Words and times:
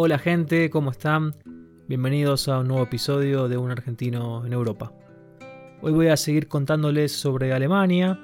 Hola 0.00 0.16
gente, 0.16 0.70
¿cómo 0.70 0.92
están? 0.92 1.34
Bienvenidos 1.88 2.46
a 2.46 2.60
un 2.60 2.68
nuevo 2.68 2.84
episodio 2.84 3.48
de 3.48 3.56
Un 3.56 3.72
argentino 3.72 4.46
en 4.46 4.52
Europa. 4.52 4.92
Hoy 5.82 5.90
voy 5.90 6.06
a 6.06 6.16
seguir 6.16 6.46
contándoles 6.46 7.10
sobre 7.10 7.52
Alemania 7.52 8.16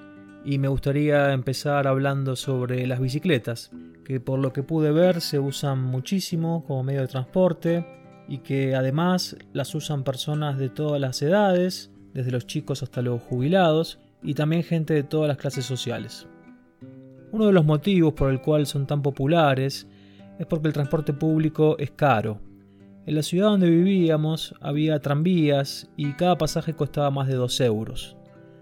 y 0.45 0.59
me 0.59 0.69
gustaría 0.69 1.33
empezar 1.33 1.89
hablando 1.89 2.37
sobre 2.37 2.87
las 2.87 3.01
bicicletas, 3.01 3.73
que 4.05 4.21
por 4.21 4.39
lo 4.39 4.53
que 4.53 4.63
pude 4.63 4.93
ver 4.93 5.21
se 5.21 5.41
usan 5.41 5.83
muchísimo 5.83 6.65
como 6.65 6.85
medio 6.85 7.01
de 7.01 7.09
transporte 7.09 7.85
y 8.29 8.39
que 8.39 8.77
además 8.77 9.37
las 9.53 9.75
usan 9.75 10.05
personas 10.05 10.59
de 10.59 10.69
todas 10.69 11.01
las 11.01 11.21
edades, 11.23 11.91
desde 12.13 12.31
los 12.31 12.47
chicos 12.47 12.85
hasta 12.85 13.03
los 13.03 13.21
jubilados 13.21 13.99
y 14.23 14.35
también 14.35 14.63
gente 14.63 14.95
de 14.95 15.03
todas 15.03 15.27
las 15.27 15.39
clases 15.39 15.65
sociales. 15.65 16.29
Uno 17.33 17.47
de 17.47 17.53
los 17.53 17.65
motivos 17.65 18.15
por 18.15 18.31
el 18.31 18.41
cual 18.41 18.65
son 18.65 18.87
tan 18.87 19.03
populares 19.03 19.89
es 20.39 20.47
porque 20.47 20.69
el 20.69 20.75
transporte 20.75 21.13
público 21.13 21.77
es 21.79 21.91
caro. 21.91 22.41
En 23.07 23.15
la 23.15 23.23
ciudad 23.23 23.49
donde 23.49 23.69
vivíamos 23.69 24.55
había 24.61 24.99
tranvías 25.01 25.91
y 25.97 26.13
cada 26.15 26.39
pasaje 26.39 26.75
costaba 26.75 27.11
más 27.11 27.29
de 27.29 27.35
2 27.35 27.61
euros. 27.61 28.17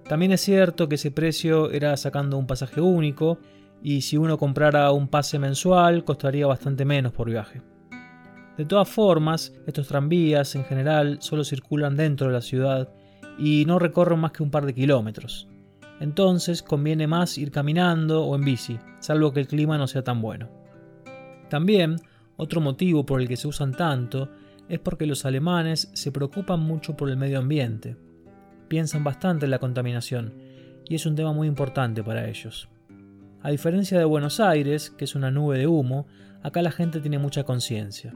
También 0.08 0.32
es 0.32 0.40
cierto 0.40 0.88
que 0.88 0.96
ese 0.96 1.10
precio 1.10 1.70
era 1.70 1.96
sacando 1.96 2.36
un 2.36 2.46
pasaje 2.46 2.80
único 2.80 3.38
y 3.82 4.02
si 4.02 4.16
uno 4.16 4.38
comprara 4.38 4.90
un 4.92 5.08
pase 5.08 5.38
mensual 5.38 6.04
costaría 6.04 6.46
bastante 6.46 6.84
menos 6.84 7.12
por 7.12 7.30
viaje. 7.30 7.62
De 8.56 8.64
todas 8.64 8.88
formas, 8.88 9.52
estos 9.66 9.88
tranvías 9.88 10.54
en 10.56 10.64
general 10.64 11.18
solo 11.20 11.44
circulan 11.44 11.96
dentro 11.96 12.26
de 12.26 12.34
la 12.34 12.42
ciudad 12.42 12.92
y 13.38 13.64
no 13.64 13.78
recorren 13.78 14.18
más 14.18 14.32
que 14.32 14.42
un 14.42 14.50
par 14.50 14.66
de 14.66 14.74
kilómetros. 14.74 15.48
Entonces 16.00 16.62
conviene 16.62 17.06
más 17.06 17.38
ir 17.38 17.50
caminando 17.50 18.24
o 18.24 18.34
en 18.34 18.44
bici, 18.44 18.78
salvo 18.98 19.32
que 19.32 19.40
el 19.40 19.46
clima 19.46 19.78
no 19.78 19.86
sea 19.86 20.02
tan 20.02 20.20
bueno. 20.20 20.61
También, 21.52 21.96
otro 22.38 22.62
motivo 22.62 23.04
por 23.04 23.20
el 23.20 23.28
que 23.28 23.36
se 23.36 23.46
usan 23.46 23.72
tanto 23.72 24.30
es 24.70 24.78
porque 24.78 25.04
los 25.04 25.26
alemanes 25.26 25.90
se 25.92 26.10
preocupan 26.10 26.60
mucho 26.60 26.96
por 26.96 27.10
el 27.10 27.18
medio 27.18 27.40
ambiente. 27.40 27.94
Piensan 28.68 29.04
bastante 29.04 29.44
en 29.44 29.50
la 29.50 29.58
contaminación 29.58 30.32
y 30.88 30.94
es 30.94 31.04
un 31.04 31.14
tema 31.14 31.34
muy 31.34 31.46
importante 31.46 32.02
para 32.02 32.26
ellos. 32.26 32.70
A 33.42 33.50
diferencia 33.50 33.98
de 33.98 34.06
Buenos 34.06 34.40
Aires, 34.40 34.88
que 34.88 35.04
es 35.04 35.14
una 35.14 35.30
nube 35.30 35.58
de 35.58 35.66
humo, 35.66 36.06
acá 36.42 36.62
la 36.62 36.70
gente 36.70 37.00
tiene 37.00 37.18
mucha 37.18 37.44
conciencia. 37.44 38.14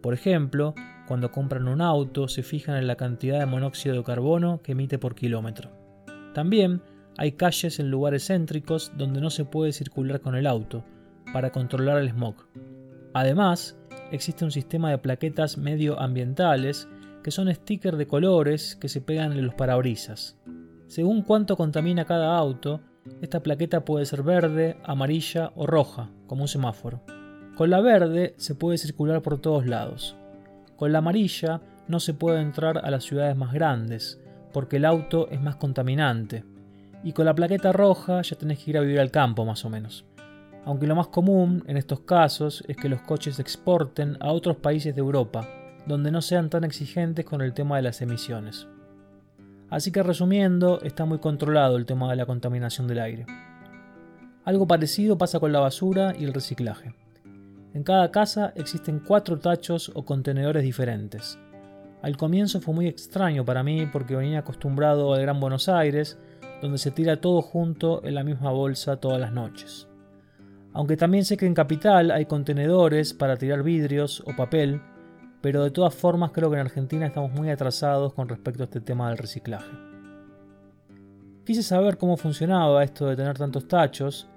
Por 0.00 0.14
ejemplo, 0.14 0.76
cuando 1.08 1.32
compran 1.32 1.66
un 1.66 1.80
auto 1.80 2.28
se 2.28 2.44
fijan 2.44 2.76
en 2.76 2.86
la 2.86 2.94
cantidad 2.94 3.40
de 3.40 3.46
monóxido 3.46 3.96
de 3.96 4.04
carbono 4.04 4.60
que 4.62 4.72
emite 4.72 5.00
por 5.00 5.16
kilómetro. 5.16 5.72
También 6.34 6.82
hay 7.18 7.32
calles 7.32 7.80
en 7.80 7.90
lugares 7.90 8.28
céntricos 8.28 8.92
donde 8.96 9.20
no 9.20 9.30
se 9.30 9.44
puede 9.44 9.72
circular 9.72 10.20
con 10.20 10.36
el 10.36 10.46
auto, 10.46 10.84
para 11.32 11.50
controlar 11.50 11.98
el 11.98 12.10
smog. 12.10 12.36
Además, 13.16 13.78
existe 14.12 14.44
un 14.44 14.50
sistema 14.50 14.90
de 14.90 14.98
plaquetas 14.98 15.56
medioambientales 15.56 16.86
que 17.24 17.30
son 17.30 17.50
stickers 17.50 17.96
de 17.96 18.06
colores 18.06 18.76
que 18.76 18.90
se 18.90 19.00
pegan 19.00 19.32
en 19.32 19.46
los 19.46 19.54
parabrisas. 19.54 20.36
Según 20.86 21.22
cuánto 21.22 21.56
contamina 21.56 22.04
cada 22.04 22.36
auto, 22.36 22.82
esta 23.22 23.40
plaqueta 23.40 23.86
puede 23.86 24.04
ser 24.04 24.22
verde, 24.22 24.76
amarilla 24.84 25.50
o 25.56 25.66
roja, 25.66 26.10
como 26.26 26.42
un 26.42 26.48
semáforo. 26.48 27.00
Con 27.56 27.70
la 27.70 27.80
verde 27.80 28.34
se 28.36 28.54
puede 28.54 28.76
circular 28.76 29.22
por 29.22 29.40
todos 29.40 29.64
lados. 29.64 30.14
Con 30.76 30.92
la 30.92 30.98
amarilla 30.98 31.62
no 31.88 32.00
se 32.00 32.12
puede 32.12 32.42
entrar 32.42 32.84
a 32.84 32.90
las 32.90 33.04
ciudades 33.04 33.34
más 33.34 33.54
grandes, 33.54 34.20
porque 34.52 34.76
el 34.76 34.84
auto 34.84 35.30
es 35.30 35.40
más 35.40 35.56
contaminante. 35.56 36.44
Y 37.02 37.14
con 37.14 37.24
la 37.24 37.34
plaqueta 37.34 37.72
roja 37.72 38.20
ya 38.20 38.36
tenés 38.36 38.62
que 38.62 38.72
ir 38.72 38.76
a 38.76 38.82
vivir 38.82 39.00
al 39.00 39.10
campo 39.10 39.46
más 39.46 39.64
o 39.64 39.70
menos. 39.70 40.04
Aunque 40.66 40.88
lo 40.88 40.96
más 40.96 41.06
común 41.06 41.62
en 41.68 41.76
estos 41.76 42.00
casos 42.00 42.64
es 42.66 42.76
que 42.76 42.88
los 42.88 43.00
coches 43.02 43.38
exporten 43.38 44.16
a 44.18 44.32
otros 44.32 44.56
países 44.56 44.96
de 44.96 45.00
Europa, 45.00 45.48
donde 45.86 46.10
no 46.10 46.20
sean 46.20 46.50
tan 46.50 46.64
exigentes 46.64 47.24
con 47.24 47.40
el 47.40 47.54
tema 47.54 47.76
de 47.76 47.82
las 47.82 48.02
emisiones. 48.02 48.66
Así 49.70 49.92
que 49.92 50.02
resumiendo, 50.02 50.80
está 50.82 51.04
muy 51.04 51.18
controlado 51.18 51.76
el 51.76 51.86
tema 51.86 52.10
de 52.10 52.16
la 52.16 52.26
contaminación 52.26 52.88
del 52.88 52.98
aire. 52.98 53.26
Algo 54.44 54.66
parecido 54.66 55.16
pasa 55.16 55.38
con 55.38 55.52
la 55.52 55.60
basura 55.60 56.14
y 56.18 56.24
el 56.24 56.34
reciclaje. 56.34 56.94
En 57.72 57.84
cada 57.84 58.10
casa 58.10 58.52
existen 58.56 58.98
cuatro 58.98 59.38
tachos 59.38 59.92
o 59.94 60.04
contenedores 60.04 60.64
diferentes. 60.64 61.38
Al 62.02 62.16
comienzo 62.16 62.60
fue 62.60 62.74
muy 62.74 62.88
extraño 62.88 63.44
para 63.44 63.62
mí 63.62 63.86
porque 63.86 64.16
venía 64.16 64.40
acostumbrado 64.40 65.14
al 65.14 65.22
Gran 65.22 65.38
Buenos 65.38 65.68
Aires, 65.68 66.18
donde 66.60 66.78
se 66.78 66.90
tira 66.90 67.20
todo 67.20 67.40
junto 67.40 68.04
en 68.04 68.16
la 68.16 68.24
misma 68.24 68.50
bolsa 68.50 68.96
todas 68.96 69.20
las 69.20 69.32
noches. 69.32 69.86
Aunque 70.76 70.98
también 70.98 71.24
sé 71.24 71.38
que 71.38 71.46
en 71.46 71.54
Capital 71.54 72.10
hay 72.10 72.26
contenedores 72.26 73.14
para 73.14 73.38
tirar 73.38 73.62
vidrios 73.62 74.22
o 74.26 74.36
papel, 74.36 74.82
pero 75.40 75.64
de 75.64 75.70
todas 75.70 75.94
formas 75.94 76.32
creo 76.32 76.50
que 76.50 76.56
en 76.56 76.66
Argentina 76.66 77.06
estamos 77.06 77.32
muy 77.32 77.48
atrasados 77.48 78.12
con 78.12 78.28
respecto 78.28 78.62
a 78.62 78.64
este 78.64 78.82
tema 78.82 79.08
del 79.08 79.16
reciclaje. 79.16 79.70
Quise 81.46 81.62
saber 81.62 81.96
cómo 81.96 82.18
funcionaba 82.18 82.84
esto 82.84 83.06
de 83.06 83.16
tener 83.16 83.38
tantos 83.38 83.66
tachos 83.66 84.28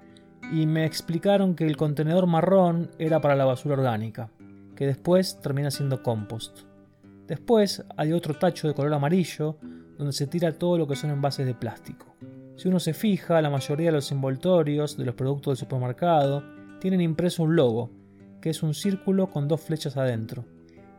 y 0.50 0.64
me 0.64 0.86
explicaron 0.86 1.54
que 1.54 1.66
el 1.66 1.76
contenedor 1.76 2.26
marrón 2.26 2.90
era 2.98 3.20
para 3.20 3.36
la 3.36 3.44
basura 3.44 3.74
orgánica, 3.74 4.30
que 4.74 4.86
después 4.86 5.42
termina 5.42 5.70
siendo 5.70 6.02
compost. 6.02 6.60
Después 7.26 7.84
hay 7.98 8.14
otro 8.14 8.32
tacho 8.32 8.66
de 8.66 8.72
color 8.72 8.94
amarillo 8.94 9.58
donde 9.98 10.14
se 10.14 10.26
tira 10.26 10.52
todo 10.52 10.78
lo 10.78 10.86
que 10.86 10.96
son 10.96 11.10
envases 11.10 11.44
de 11.44 11.52
plástico. 11.52 12.09
Si 12.60 12.68
uno 12.68 12.78
se 12.78 12.92
fija, 12.92 13.40
la 13.40 13.48
mayoría 13.48 13.86
de 13.86 13.92
los 13.92 14.12
envoltorios 14.12 14.98
de 14.98 15.06
los 15.06 15.14
productos 15.14 15.52
del 15.52 15.66
supermercado 15.66 16.44
tienen 16.78 17.00
impreso 17.00 17.44
un 17.44 17.56
logo, 17.56 17.90
que 18.42 18.50
es 18.50 18.62
un 18.62 18.74
círculo 18.74 19.30
con 19.30 19.48
dos 19.48 19.62
flechas 19.62 19.96
adentro, 19.96 20.44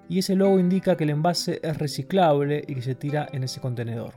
y 0.10 0.18
ese 0.18 0.36
logo 0.36 0.60
indica 0.60 0.98
que 0.98 1.04
el 1.04 1.12
envase 1.12 1.60
es 1.62 1.78
reciclable 1.78 2.64
y 2.68 2.74
que 2.74 2.82
se 2.82 2.96
tira 2.96 3.28
en 3.32 3.44
ese 3.44 3.62
contenedor. 3.62 4.16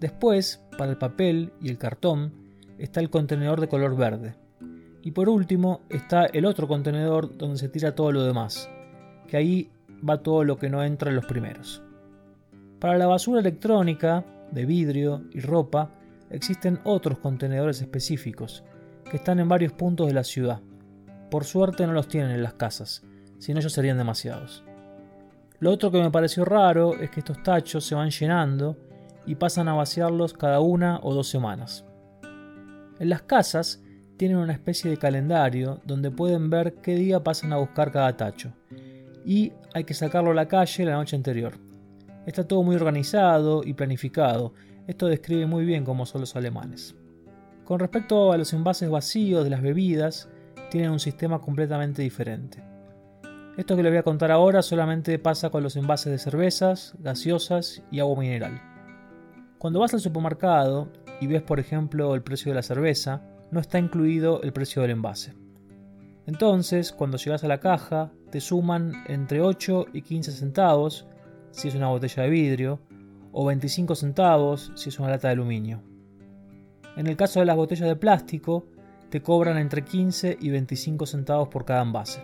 Después, 0.00 0.60
para 0.76 0.90
el 0.90 0.98
papel 0.98 1.52
y 1.60 1.68
el 1.68 1.78
cartón, 1.78 2.32
está 2.76 2.98
el 2.98 3.08
contenedor 3.08 3.60
de 3.60 3.68
color 3.68 3.96
verde. 3.96 4.34
Y 5.04 5.12
por 5.12 5.28
último 5.28 5.82
está 5.88 6.26
el 6.26 6.44
otro 6.44 6.66
contenedor 6.66 7.38
donde 7.38 7.58
se 7.58 7.68
tira 7.68 7.94
todo 7.94 8.10
lo 8.10 8.24
demás, 8.24 8.68
que 9.28 9.36
ahí 9.36 9.70
va 10.02 10.24
todo 10.24 10.42
lo 10.42 10.58
que 10.58 10.70
no 10.70 10.82
entra 10.82 11.10
en 11.10 11.16
los 11.16 11.26
primeros. 11.26 11.84
Para 12.80 12.98
la 12.98 13.06
basura 13.06 13.38
electrónica, 13.38 14.24
de 14.50 14.66
vidrio 14.66 15.22
y 15.30 15.38
ropa, 15.38 15.92
existen 16.30 16.80
otros 16.84 17.18
contenedores 17.18 17.80
específicos, 17.80 18.64
que 19.10 19.16
están 19.16 19.38
en 19.38 19.48
varios 19.48 19.72
puntos 19.72 20.06
de 20.06 20.14
la 20.14 20.24
ciudad. 20.24 20.60
Por 21.30 21.44
suerte 21.44 21.86
no 21.86 21.92
los 21.92 22.08
tienen 22.08 22.30
en 22.30 22.42
las 22.42 22.54
casas, 22.54 23.02
si 23.38 23.52
no 23.52 23.60
ellos 23.60 23.72
serían 23.72 23.98
demasiados. 23.98 24.64
Lo 25.60 25.72
otro 25.72 25.90
que 25.90 26.00
me 26.00 26.10
pareció 26.10 26.44
raro 26.44 26.94
es 26.94 27.10
que 27.10 27.20
estos 27.20 27.42
tachos 27.42 27.84
se 27.84 27.94
van 27.94 28.10
llenando 28.10 28.76
y 29.26 29.34
pasan 29.34 29.68
a 29.68 29.74
vaciarlos 29.74 30.32
cada 30.32 30.60
una 30.60 31.00
o 31.02 31.12
dos 31.12 31.28
semanas. 31.28 31.84
En 32.98 33.08
las 33.08 33.22
casas 33.22 33.82
tienen 34.16 34.38
una 34.38 34.52
especie 34.52 34.90
de 34.90 34.96
calendario 34.96 35.80
donde 35.84 36.10
pueden 36.10 36.50
ver 36.50 36.74
qué 36.76 36.94
día 36.94 37.22
pasan 37.22 37.52
a 37.52 37.56
buscar 37.58 37.92
cada 37.92 38.16
tacho. 38.16 38.52
Y 39.24 39.52
hay 39.74 39.84
que 39.84 39.94
sacarlo 39.94 40.30
a 40.30 40.34
la 40.34 40.48
calle 40.48 40.84
la 40.84 40.96
noche 40.96 41.16
anterior. 41.16 41.58
Está 42.26 42.46
todo 42.46 42.62
muy 42.62 42.76
organizado 42.76 43.62
y 43.64 43.74
planificado. 43.74 44.54
Esto 44.88 45.06
describe 45.06 45.44
muy 45.44 45.66
bien 45.66 45.84
cómo 45.84 46.06
son 46.06 46.22
los 46.22 46.34
alemanes. 46.34 46.96
Con 47.66 47.78
respecto 47.78 48.32
a 48.32 48.38
los 48.38 48.54
envases 48.54 48.88
vacíos 48.88 49.44
de 49.44 49.50
las 49.50 49.60
bebidas, 49.60 50.30
tienen 50.70 50.90
un 50.90 50.98
sistema 50.98 51.40
completamente 51.40 52.00
diferente. 52.00 52.64
Esto 53.58 53.76
que 53.76 53.82
les 53.82 53.92
voy 53.92 53.98
a 53.98 54.02
contar 54.02 54.30
ahora 54.30 54.62
solamente 54.62 55.18
pasa 55.18 55.50
con 55.50 55.62
los 55.62 55.76
envases 55.76 56.10
de 56.10 56.16
cervezas, 56.18 56.94
gaseosas 57.00 57.82
y 57.90 58.00
agua 58.00 58.18
mineral. 58.18 58.62
Cuando 59.58 59.80
vas 59.80 59.92
al 59.92 60.00
supermercado 60.00 60.88
y 61.20 61.26
ves 61.26 61.42
por 61.42 61.60
ejemplo 61.60 62.14
el 62.14 62.22
precio 62.22 62.50
de 62.50 62.56
la 62.56 62.62
cerveza, 62.62 63.20
no 63.50 63.60
está 63.60 63.78
incluido 63.78 64.40
el 64.40 64.54
precio 64.54 64.80
del 64.80 64.92
envase. 64.92 65.34
Entonces, 66.26 66.92
cuando 66.92 67.18
llegas 67.18 67.44
a 67.44 67.48
la 67.48 67.60
caja, 67.60 68.10
te 68.30 68.40
suman 68.40 69.04
entre 69.06 69.42
8 69.42 69.88
y 69.92 70.00
15 70.00 70.32
centavos 70.32 71.06
si 71.50 71.68
es 71.68 71.74
una 71.74 71.88
botella 71.88 72.22
de 72.22 72.30
vidrio, 72.30 72.80
o 73.32 73.44
25 73.46 73.94
centavos 73.94 74.72
si 74.74 74.88
es 74.88 74.98
una 74.98 75.10
lata 75.10 75.28
de 75.28 75.32
aluminio. 75.32 75.82
En 76.96 77.06
el 77.06 77.16
caso 77.16 77.40
de 77.40 77.46
las 77.46 77.56
botellas 77.56 77.88
de 77.88 77.96
plástico, 77.96 78.66
te 79.10 79.22
cobran 79.22 79.56
entre 79.58 79.84
15 79.84 80.38
y 80.40 80.50
25 80.50 81.06
centavos 81.06 81.48
por 81.48 81.64
cada 81.64 81.82
envase. 81.82 82.22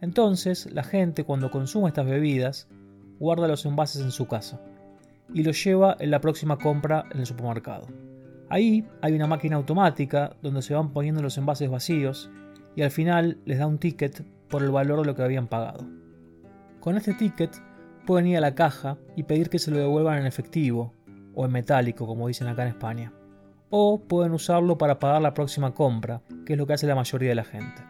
Entonces, 0.00 0.70
la 0.72 0.84
gente 0.84 1.24
cuando 1.24 1.50
consume 1.50 1.88
estas 1.88 2.06
bebidas, 2.06 2.68
guarda 3.18 3.48
los 3.48 3.64
envases 3.64 4.02
en 4.02 4.10
su 4.10 4.26
casa 4.26 4.60
y 5.32 5.42
lo 5.42 5.52
lleva 5.52 5.96
en 5.98 6.10
la 6.10 6.20
próxima 6.20 6.58
compra 6.58 7.06
en 7.10 7.20
el 7.20 7.26
supermercado. 7.26 7.86
Ahí 8.50 8.86
hay 9.00 9.14
una 9.14 9.26
máquina 9.26 9.56
automática 9.56 10.36
donde 10.42 10.62
se 10.62 10.74
van 10.74 10.92
poniendo 10.92 11.22
los 11.22 11.38
envases 11.38 11.70
vacíos 11.70 12.30
y 12.76 12.82
al 12.82 12.90
final 12.90 13.38
les 13.46 13.58
da 13.58 13.66
un 13.66 13.78
ticket 13.78 14.22
por 14.48 14.62
el 14.62 14.70
valor 14.70 15.00
de 15.00 15.06
lo 15.06 15.14
que 15.14 15.22
habían 15.22 15.48
pagado. 15.48 15.86
Con 16.80 16.96
este 16.96 17.14
ticket 17.14 17.50
pueden 18.06 18.26
ir 18.26 18.36
a 18.36 18.40
la 18.40 18.54
caja 18.54 18.98
y 19.16 19.24
pedir 19.24 19.50
que 19.50 19.58
se 19.58 19.70
lo 19.70 19.78
devuelvan 19.78 20.18
en 20.18 20.26
efectivo 20.26 20.92
o 21.34 21.44
en 21.44 21.52
metálico 21.52 22.06
como 22.06 22.28
dicen 22.28 22.48
acá 22.48 22.62
en 22.62 22.68
España. 22.68 23.12
O 23.70 24.00
pueden 24.00 24.32
usarlo 24.32 24.78
para 24.78 24.98
pagar 24.98 25.22
la 25.22 25.34
próxima 25.34 25.74
compra, 25.74 26.22
que 26.46 26.52
es 26.52 26.58
lo 26.58 26.66
que 26.66 26.74
hace 26.74 26.86
la 26.86 26.94
mayoría 26.94 27.30
de 27.30 27.34
la 27.34 27.44
gente. 27.44 27.82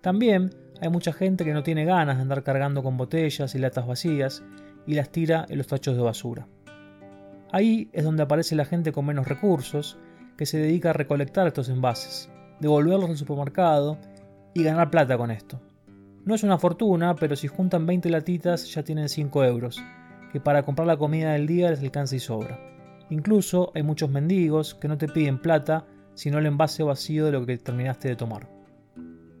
También 0.00 0.50
Hay 0.82 0.88
mucha 0.88 1.12
gente 1.12 1.44
que 1.44 1.52
no 1.52 1.62
tiene 1.62 1.84
ganas 1.84 2.16
de 2.16 2.22
andar 2.22 2.42
cargando 2.42 2.82
con 2.82 2.96
botellas 2.96 3.54
y 3.54 3.58
latas 3.58 3.86
vacías 3.86 4.42
y 4.86 4.94
las 4.94 5.10
tira 5.10 5.44
en 5.48 5.58
los 5.58 5.66
tachos 5.66 5.94
de 5.94 6.02
basura. 6.02 6.48
Ahí 7.52 7.90
es 7.92 8.04
donde 8.04 8.22
aparece 8.22 8.56
la 8.56 8.64
gente 8.64 8.92
con 8.92 9.04
menos 9.04 9.28
recursos 9.28 9.98
que 10.38 10.46
se 10.46 10.58
dedica 10.58 10.90
a 10.90 10.94
recolectar 10.94 11.46
estos 11.46 11.68
envases, 11.68 12.30
devolverlos 12.60 13.10
al 13.10 13.18
supermercado 13.18 13.98
y 14.54 14.62
ganar 14.62 14.90
plata 14.90 15.18
con 15.18 15.30
esto. 15.30 15.60
No 16.24 16.34
es 16.34 16.42
una 16.42 16.58
fortuna, 16.58 17.16
pero 17.16 17.34
si 17.34 17.48
juntan 17.48 17.86
20 17.86 18.10
latitas 18.10 18.72
ya 18.72 18.82
tienen 18.82 19.08
5 19.08 19.44
euros, 19.44 19.82
que 20.32 20.40
para 20.40 20.62
comprar 20.64 20.86
la 20.86 20.98
comida 20.98 21.32
del 21.32 21.46
día 21.46 21.70
les 21.70 21.80
alcanza 21.80 22.16
y 22.16 22.20
sobra. 22.20 22.60
Incluso 23.08 23.72
hay 23.74 23.82
muchos 23.82 24.10
mendigos 24.10 24.74
que 24.74 24.86
no 24.86 24.98
te 24.98 25.08
piden 25.08 25.40
plata, 25.40 25.86
sino 26.14 26.38
el 26.38 26.46
envase 26.46 26.82
vacío 26.82 27.24
de 27.24 27.32
lo 27.32 27.46
que 27.46 27.56
terminaste 27.56 28.08
de 28.08 28.16
tomar. 28.16 28.48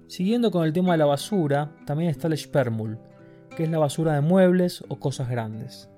Siguiendo 0.08 0.50
con 0.50 0.64
el 0.64 0.72
tema 0.72 0.92
de 0.92 0.98
la 0.98 1.06
basura, 1.06 1.76
también 1.84 2.10
está 2.10 2.28
el 2.28 2.36
Spermul, 2.38 2.98
que 3.54 3.64
es 3.64 3.70
la 3.70 3.78
basura 3.78 4.14
de 4.14 4.22
muebles 4.22 4.82
o 4.88 4.98
cosas 4.98 5.28
grandes. 5.28 5.90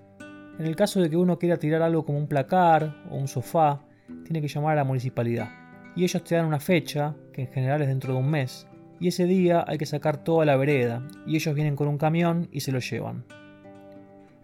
En 0.58 0.66
el 0.66 0.76
caso 0.76 1.00
de 1.00 1.08
que 1.08 1.16
uno 1.16 1.38
quiera 1.38 1.58
tirar 1.58 1.80
algo 1.80 2.04
como 2.04 2.18
un 2.18 2.26
placar 2.26 2.96
o 3.08 3.16
un 3.16 3.28
sofá, 3.28 3.82
tiene 4.24 4.42
que 4.42 4.48
llamar 4.48 4.72
a 4.72 4.82
la 4.82 4.84
municipalidad. 4.84 5.48
Y 5.94 6.04
ellos 6.04 6.24
te 6.24 6.34
dan 6.34 6.46
una 6.46 6.60
fecha, 6.60 7.14
que 7.32 7.42
en 7.42 7.52
general 7.52 7.82
es 7.82 7.88
dentro 7.88 8.12
de 8.12 8.18
un 8.18 8.30
mes, 8.30 8.66
y 9.02 9.08
ese 9.08 9.26
día 9.26 9.64
hay 9.66 9.78
que 9.78 9.84
sacar 9.84 10.22
toda 10.22 10.44
la 10.44 10.56
vereda, 10.56 11.02
y 11.26 11.34
ellos 11.34 11.56
vienen 11.56 11.74
con 11.74 11.88
un 11.88 11.98
camión 11.98 12.48
y 12.52 12.60
se 12.60 12.70
lo 12.70 12.78
llevan. 12.78 13.24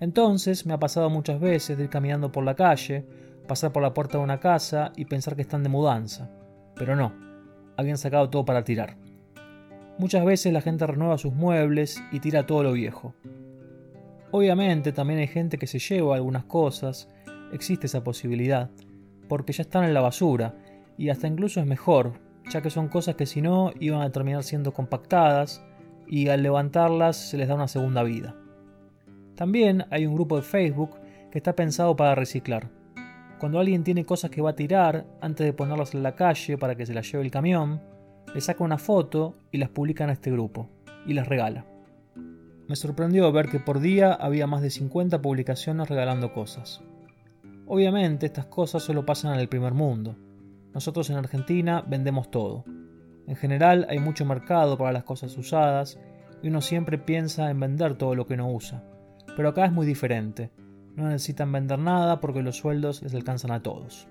Entonces 0.00 0.66
me 0.66 0.74
ha 0.74 0.80
pasado 0.80 1.08
muchas 1.10 1.38
veces 1.38 1.78
de 1.78 1.84
ir 1.84 1.90
caminando 1.90 2.32
por 2.32 2.42
la 2.42 2.56
calle, 2.56 3.06
pasar 3.46 3.70
por 3.70 3.84
la 3.84 3.94
puerta 3.94 4.18
de 4.18 4.24
una 4.24 4.40
casa 4.40 4.92
y 4.96 5.04
pensar 5.04 5.36
que 5.36 5.42
están 5.42 5.62
de 5.62 5.68
mudanza. 5.68 6.28
Pero 6.74 6.96
no, 6.96 7.12
habían 7.76 7.98
sacado 7.98 8.30
todo 8.30 8.44
para 8.44 8.64
tirar. 8.64 8.96
Muchas 9.96 10.24
veces 10.24 10.52
la 10.52 10.60
gente 10.60 10.88
renueva 10.88 11.18
sus 11.18 11.34
muebles 11.34 12.02
y 12.10 12.18
tira 12.18 12.44
todo 12.44 12.64
lo 12.64 12.72
viejo. 12.72 13.14
Obviamente 14.32 14.90
también 14.90 15.20
hay 15.20 15.28
gente 15.28 15.56
que 15.58 15.68
se 15.68 15.78
lleva 15.78 16.16
algunas 16.16 16.46
cosas, 16.46 17.08
existe 17.52 17.86
esa 17.86 18.02
posibilidad, 18.02 18.70
porque 19.28 19.52
ya 19.52 19.62
están 19.62 19.84
en 19.84 19.94
la 19.94 20.00
basura, 20.00 20.56
y 20.96 21.10
hasta 21.10 21.28
incluso 21.28 21.60
es 21.60 21.66
mejor, 21.66 22.14
ya 22.50 22.62
que 22.62 22.70
son 22.70 22.88
cosas 22.88 23.14
que 23.14 23.26
si 23.26 23.42
no 23.42 23.72
iban 23.80 24.02
a 24.02 24.10
terminar 24.10 24.42
siendo 24.42 24.72
compactadas, 24.72 25.62
y 26.06 26.28
al 26.28 26.42
levantarlas 26.42 27.16
se 27.16 27.36
les 27.36 27.48
da 27.48 27.54
una 27.54 27.68
segunda 27.68 28.02
vida. 28.02 28.34
También 29.34 29.84
hay 29.90 30.06
un 30.06 30.14
grupo 30.14 30.36
de 30.36 30.42
Facebook 30.42 30.96
que 31.30 31.38
está 31.38 31.54
pensado 31.54 31.94
para 31.94 32.14
reciclar. 32.14 32.70
Cuando 33.38 33.60
alguien 33.60 33.84
tiene 33.84 34.04
cosas 34.04 34.30
que 34.30 34.42
va 34.42 34.50
a 34.50 34.56
tirar, 34.56 35.06
antes 35.20 35.46
de 35.46 35.52
ponerlas 35.52 35.94
en 35.94 36.02
la 36.02 36.16
calle 36.16 36.58
para 36.58 36.74
que 36.74 36.86
se 36.86 36.94
las 36.94 37.10
lleve 37.10 37.24
el 37.24 37.30
camión, 37.30 37.80
le 38.34 38.40
saca 38.40 38.64
una 38.64 38.78
foto 38.78 39.36
y 39.52 39.58
las 39.58 39.68
publica 39.68 40.04
en 40.04 40.10
este 40.10 40.30
grupo, 40.32 40.68
y 41.06 41.12
las 41.12 41.28
regala. 41.28 41.66
Me 42.66 42.76
sorprendió 42.76 43.30
ver 43.32 43.48
que 43.48 43.60
por 43.60 43.80
día 43.80 44.12
había 44.12 44.46
más 44.46 44.60
de 44.60 44.70
50 44.70 45.22
publicaciones 45.22 45.88
regalando 45.88 46.32
cosas. 46.32 46.82
Obviamente 47.66 48.26
estas 48.26 48.46
cosas 48.46 48.82
solo 48.82 49.06
pasan 49.06 49.34
en 49.34 49.40
el 49.40 49.48
primer 49.48 49.72
mundo. 49.72 50.16
Nosotros 50.74 51.10
en 51.10 51.16
Argentina 51.16 51.84
vendemos 51.86 52.30
todo. 52.30 52.64
En 53.26 53.36
general 53.36 53.86
hay 53.90 53.98
mucho 53.98 54.24
mercado 54.24 54.78
para 54.78 54.92
las 54.92 55.04
cosas 55.04 55.36
usadas 55.36 55.98
y 56.42 56.48
uno 56.48 56.60
siempre 56.60 56.98
piensa 56.98 57.50
en 57.50 57.60
vender 57.60 57.96
todo 57.96 58.14
lo 58.14 58.26
que 58.26 58.36
no 58.36 58.50
usa. 58.50 58.84
Pero 59.36 59.50
acá 59.50 59.64
es 59.64 59.72
muy 59.72 59.86
diferente. 59.86 60.50
No 60.96 61.06
necesitan 61.06 61.52
vender 61.52 61.78
nada 61.78 62.20
porque 62.20 62.42
los 62.42 62.56
sueldos 62.56 63.02
les 63.02 63.14
alcanzan 63.14 63.50
a 63.50 63.62
todos. 63.62 64.08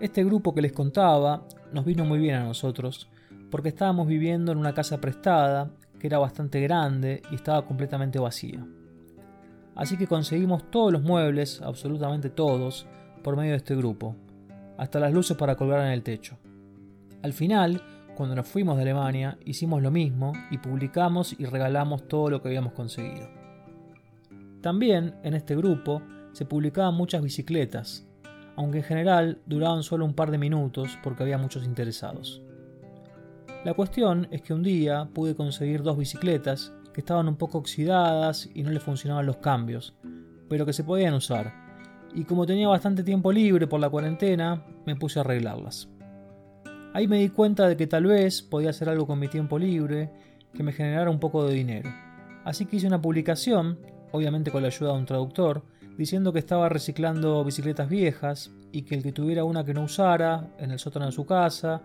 Este 0.00 0.24
grupo 0.24 0.54
que 0.54 0.62
les 0.62 0.72
contaba 0.72 1.44
nos 1.72 1.84
vino 1.84 2.04
muy 2.04 2.18
bien 2.18 2.36
a 2.36 2.44
nosotros, 2.44 3.08
porque 3.50 3.68
estábamos 3.68 4.06
viviendo 4.06 4.52
en 4.52 4.58
una 4.58 4.74
casa 4.74 5.00
prestada 5.00 5.70
que 5.98 6.06
era 6.06 6.18
bastante 6.18 6.60
grande 6.60 7.22
y 7.30 7.36
estaba 7.36 7.66
completamente 7.66 8.18
vacía. 8.18 8.66
Así 9.74 9.96
que 9.96 10.06
conseguimos 10.06 10.70
todos 10.70 10.92
los 10.92 11.02
muebles, 11.02 11.60
absolutamente 11.62 12.30
todos, 12.30 12.86
por 13.22 13.36
medio 13.36 13.52
de 13.52 13.56
este 13.58 13.74
grupo, 13.74 14.14
hasta 14.78 15.00
las 15.00 15.12
luces 15.12 15.36
para 15.36 15.56
colgar 15.56 15.80
en 15.80 15.92
el 15.92 16.02
techo. 16.02 16.36
Al 17.22 17.32
final, 17.32 17.82
cuando 18.14 18.34
nos 18.34 18.46
fuimos 18.46 18.76
de 18.76 18.82
Alemania, 18.82 19.38
hicimos 19.44 19.82
lo 19.82 19.90
mismo 19.90 20.32
y 20.50 20.58
publicamos 20.58 21.34
y 21.38 21.46
regalamos 21.46 22.06
todo 22.06 22.30
lo 22.30 22.42
que 22.42 22.48
habíamos 22.48 22.72
conseguido. 22.72 23.28
También 24.60 25.14
en 25.22 25.34
este 25.34 25.56
grupo 25.56 26.02
se 26.32 26.46
publicaban 26.46 26.94
muchas 26.94 27.22
bicicletas, 27.22 28.06
aunque 28.56 28.78
en 28.78 28.84
general 28.84 29.38
duraban 29.46 29.82
solo 29.82 30.04
un 30.04 30.14
par 30.14 30.30
de 30.30 30.38
minutos 30.38 30.98
porque 31.02 31.22
había 31.22 31.38
muchos 31.38 31.64
interesados. 31.64 32.42
La 33.64 33.74
cuestión 33.74 34.28
es 34.30 34.42
que 34.42 34.54
un 34.54 34.62
día 34.62 35.08
pude 35.12 35.34
conseguir 35.34 35.82
dos 35.82 35.96
bicicletas 35.96 36.72
que 36.92 37.00
estaban 37.00 37.28
un 37.28 37.36
poco 37.36 37.58
oxidadas 37.58 38.48
y 38.54 38.62
no 38.62 38.70
le 38.70 38.80
funcionaban 38.80 39.26
los 39.26 39.38
cambios, 39.38 39.94
pero 40.48 40.66
que 40.66 40.72
se 40.72 40.84
podían 40.84 41.14
usar, 41.14 41.63
y 42.14 42.24
como 42.24 42.46
tenía 42.46 42.68
bastante 42.68 43.02
tiempo 43.02 43.32
libre 43.32 43.66
por 43.66 43.80
la 43.80 43.90
cuarentena, 43.90 44.64
me 44.86 44.96
puse 44.96 45.18
a 45.18 45.22
arreglarlas. 45.22 45.88
Ahí 46.92 47.08
me 47.08 47.18
di 47.18 47.28
cuenta 47.28 47.66
de 47.66 47.76
que 47.76 47.88
tal 47.88 48.06
vez 48.06 48.42
podía 48.42 48.70
hacer 48.70 48.88
algo 48.88 49.06
con 49.06 49.18
mi 49.18 49.26
tiempo 49.26 49.58
libre 49.58 50.12
que 50.52 50.62
me 50.62 50.72
generara 50.72 51.10
un 51.10 51.18
poco 51.18 51.44
de 51.44 51.54
dinero. 51.54 51.90
Así 52.44 52.66
que 52.66 52.76
hice 52.76 52.86
una 52.86 53.02
publicación, 53.02 53.78
obviamente 54.12 54.52
con 54.52 54.62
la 54.62 54.68
ayuda 54.68 54.92
de 54.92 54.98
un 54.98 55.06
traductor, 55.06 55.64
diciendo 55.98 56.32
que 56.32 56.38
estaba 56.38 56.68
reciclando 56.68 57.44
bicicletas 57.44 57.88
viejas 57.88 58.52
y 58.70 58.82
que 58.82 58.94
el 58.94 59.02
que 59.02 59.12
tuviera 59.12 59.44
una 59.44 59.64
que 59.64 59.74
no 59.74 59.82
usara 59.82 60.54
en 60.58 60.70
el 60.70 60.78
sótano 60.78 61.06
de 61.06 61.12
su 61.12 61.26
casa, 61.26 61.82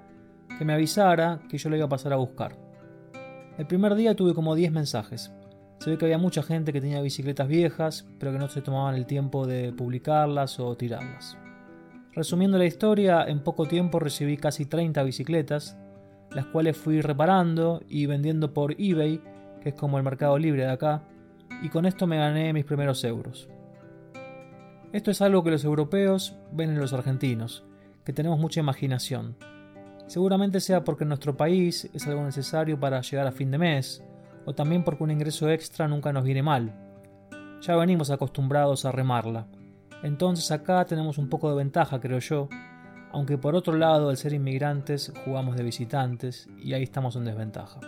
que 0.58 0.66
me 0.66 0.74
avisara 0.74 1.40
que 1.50 1.58
yo 1.58 1.70
la 1.70 1.78
iba 1.78 1.86
a 1.86 1.90
pasar 1.90 2.14
a 2.14 2.18
buscar. 2.18 2.56
El 3.58 3.66
primer 3.66 3.96
día 3.96 4.16
tuve 4.16 4.34
como 4.34 4.56
10 4.56 4.72
mensajes. 4.72 5.32
Se 5.80 5.90
ve 5.90 5.98
que 5.98 6.06
había 6.06 6.18
mucha 6.18 6.44
gente 6.44 6.74
que 6.74 6.82
tenía 6.82 7.02
bicicletas 7.02 7.48
viejas, 7.48 8.06
pero 8.20 8.34
que 8.34 8.38
no 8.38 8.50
se 8.50 8.62
tomaban 8.62 8.96
el 8.96 9.06
tiempo 9.06 9.48
de 9.48 9.72
publicarlas 9.72 10.60
o 10.60 10.76
tirarlas. 10.76 11.38
Resumiendo 12.14 12.58
la 12.58 12.66
historia, 12.66 13.24
en 13.26 13.40
poco 13.40 13.66
tiempo 13.66 14.00
recibí 14.00 14.36
casi 14.36 14.66
30 14.66 15.04
bicicletas, 15.04 15.78
las 16.32 16.46
cuales 16.48 16.76
fui 16.76 17.00
reparando 17.02 17.82
y 17.88 18.08
vendiendo 18.08 18.54
por 18.54 18.74
eBay, 18.78 19.22
que 19.62 19.70
es 19.70 19.76
como 19.76 19.98
el 19.98 20.04
mercado 20.04 20.38
libre 20.38 20.64
de 20.64 20.72
acá, 20.72 21.04
y 21.62 21.70
con 21.70 21.86
esto 21.86 22.08
me 22.08 22.18
gané 22.18 22.52
mis 22.52 22.66
primeros 22.66 23.04
euros. 23.06 23.50
Esto 24.92 25.12
es 25.12 25.22
algo 25.22 25.44
que 25.44 25.52
los 25.52 25.64
europeos 25.64 26.36
ven 26.52 26.72
en 26.72 26.80
los 26.80 26.92
argentinos, 26.92 27.64
que 28.04 28.12
tenemos 28.12 28.40
mucha 28.40 28.60
imaginación. 28.60 29.38
Seguramente 30.08 30.60
sea 30.60 30.84
porque 30.84 31.04
en 31.04 31.10
nuestro 31.10 31.38
país 31.38 31.90
es 31.94 32.08
algo 32.08 32.24
necesario 32.24 32.80
para 32.80 33.02
llegar 33.02 33.28
a 33.28 33.32
fin 33.32 33.52
de 33.52 33.60
mes, 33.60 34.04
o 34.50 34.56
también 34.56 34.84
porque 34.84 35.04
un 35.04 35.12
ingreso 35.12 35.48
extra 35.48 35.88
nunca 35.88 36.12
nos 36.12 36.24
viene 36.24 36.42
mal. 36.42 36.74
Ya 37.62 37.76
venimos 37.76 38.10
acostumbrados 38.10 38.84
a 38.84 38.92
remarla. 38.92 39.46
Entonces 40.02 40.50
acá 40.50 40.86
tenemos 40.86 41.20
un 41.20 41.30
poco 41.30 41.52
de 41.52 41.58
ventaja, 41.58 42.00
creo 42.00 42.18
yo, 42.18 42.50
aunque 43.12 43.38
por 43.38 43.54
otro 43.54 43.78
lado 43.78 44.10
al 44.10 44.18
ser 44.18 44.34
inmigrantes 44.34 45.14
jugamos 45.24 45.56
de 45.56 45.62
visitantes 45.62 46.50
y 46.58 46.74
ahí 46.74 46.82
estamos 46.82 47.16
en 47.16 47.26
desventaja. 47.26 47.80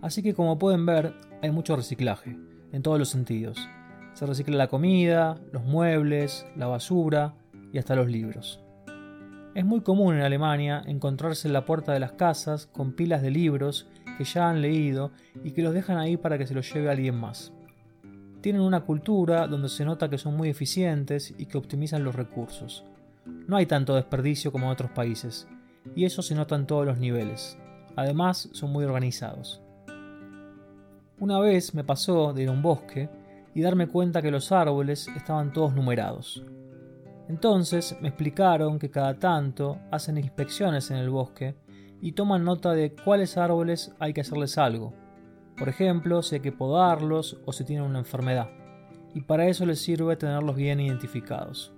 Así 0.00 0.22
que 0.22 0.32
como 0.32 0.58
pueden 0.58 0.86
ver, 0.86 1.12
hay 1.42 1.50
mucho 1.50 1.76
reciclaje, 1.76 2.38
en 2.72 2.82
todos 2.82 2.98
los 2.98 3.10
sentidos, 3.10 3.68
se 4.14 4.24
recicla 4.24 4.56
la 4.56 4.68
comida, 4.68 5.38
los 5.52 5.64
muebles, 5.64 6.46
la 6.56 6.66
basura 6.66 7.34
y 7.74 7.78
hasta 7.78 7.94
los 7.94 8.08
libros. 8.08 8.58
Es 9.54 9.66
muy 9.66 9.82
común 9.82 10.14
en 10.14 10.22
Alemania 10.22 10.82
encontrarse 10.86 11.46
en 11.46 11.52
la 11.52 11.66
puerta 11.66 11.92
de 11.92 12.00
las 12.00 12.12
casas 12.12 12.66
con 12.66 12.94
pilas 12.94 13.20
de 13.20 13.30
libros 13.30 13.86
que 14.16 14.24
ya 14.24 14.48
han 14.48 14.62
leído 14.62 15.10
y 15.42 15.52
que 15.52 15.62
los 15.62 15.74
dejan 15.74 15.98
ahí 15.98 16.16
para 16.16 16.38
que 16.38 16.46
se 16.46 16.54
los 16.54 16.72
lleve 16.72 16.90
alguien 16.90 17.16
más. 17.16 17.52
Tienen 18.40 18.62
una 18.62 18.80
cultura 18.80 19.46
donde 19.46 19.68
se 19.68 19.84
nota 19.84 20.10
que 20.10 20.18
son 20.18 20.36
muy 20.36 20.48
eficientes 20.48 21.34
y 21.38 21.46
que 21.46 21.58
optimizan 21.58 22.04
los 22.04 22.14
recursos. 22.14 22.84
No 23.24 23.56
hay 23.56 23.66
tanto 23.66 23.94
desperdicio 23.94 24.52
como 24.52 24.66
en 24.66 24.72
otros 24.72 24.90
países, 24.90 25.48
y 25.94 26.04
eso 26.04 26.22
se 26.22 26.34
nota 26.34 26.54
en 26.56 26.66
todos 26.66 26.84
los 26.84 26.98
niveles. 26.98 27.58
Además, 27.96 28.48
son 28.52 28.70
muy 28.70 28.84
organizados. 28.84 29.62
Una 31.18 31.38
vez 31.38 31.74
me 31.74 31.84
pasó 31.84 32.32
de 32.32 32.42
ir 32.42 32.48
a 32.48 32.52
un 32.52 32.62
bosque 32.62 33.08
y 33.54 33.62
darme 33.62 33.86
cuenta 33.86 34.20
que 34.20 34.30
los 34.30 34.52
árboles 34.52 35.08
estaban 35.16 35.52
todos 35.52 35.74
numerados. 35.74 36.44
Entonces 37.28 37.96
me 38.00 38.08
explicaron 38.08 38.78
que 38.78 38.90
cada 38.90 39.14
tanto 39.14 39.78
hacen 39.90 40.18
inspecciones 40.18 40.90
en 40.90 40.98
el 40.98 41.08
bosque 41.08 41.54
y 42.00 42.12
toman 42.12 42.44
nota 42.44 42.72
de 42.72 42.94
cuáles 42.94 43.36
árboles 43.36 43.94
hay 43.98 44.12
que 44.12 44.20
hacerles 44.20 44.58
algo. 44.58 44.92
Por 45.56 45.68
ejemplo, 45.68 46.22
si 46.22 46.36
hay 46.36 46.40
que 46.40 46.52
podarlos 46.52 47.38
o 47.46 47.52
si 47.52 47.64
tienen 47.64 47.86
una 47.86 48.00
enfermedad. 48.00 48.50
Y 49.14 49.22
para 49.22 49.46
eso 49.46 49.64
les 49.64 49.80
sirve 49.80 50.16
tenerlos 50.16 50.56
bien 50.56 50.80
identificados. 50.80 51.72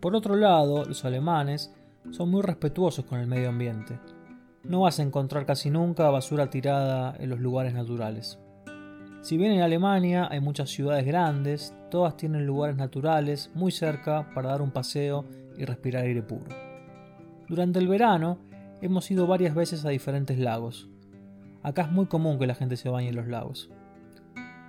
Por 0.00 0.16
otro 0.16 0.34
lado, 0.34 0.84
los 0.84 1.04
alemanes 1.04 1.72
son 2.10 2.30
muy 2.30 2.42
respetuosos 2.42 3.04
con 3.04 3.20
el 3.20 3.28
medio 3.28 3.50
ambiente. 3.50 4.00
No 4.64 4.80
vas 4.80 4.98
a 4.98 5.02
encontrar 5.02 5.46
casi 5.46 5.70
nunca 5.70 6.10
basura 6.10 6.50
tirada 6.50 7.14
en 7.18 7.30
los 7.30 7.38
lugares 7.38 7.74
naturales. 7.74 8.38
Si 9.20 9.36
bien 9.36 9.52
en 9.52 9.60
Alemania 9.60 10.26
hay 10.28 10.40
muchas 10.40 10.70
ciudades 10.70 11.06
grandes, 11.06 11.72
todas 11.90 12.16
tienen 12.16 12.44
lugares 12.44 12.76
naturales 12.76 13.50
muy 13.54 13.70
cerca 13.70 14.28
para 14.34 14.50
dar 14.50 14.62
un 14.62 14.72
paseo 14.72 15.24
y 15.56 15.64
respirar 15.64 16.02
aire 16.04 16.22
puro. 16.22 16.46
Durante 17.48 17.78
el 17.78 17.86
verano 17.86 18.38
hemos 18.82 19.10
ido 19.10 19.26
varias 19.26 19.54
veces 19.54 19.84
a 19.84 19.90
diferentes 19.90 20.38
lagos. 20.38 20.88
Acá 21.62 21.82
es 21.82 21.92
muy 21.92 22.06
común 22.06 22.38
que 22.38 22.48
la 22.48 22.56
gente 22.56 22.76
se 22.76 22.88
bañe 22.88 23.08
en 23.08 23.16
los 23.16 23.28
lagos. 23.28 23.70